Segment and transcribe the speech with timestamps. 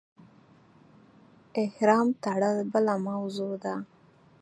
[1.63, 3.75] احرام تړل بله موضوع ده.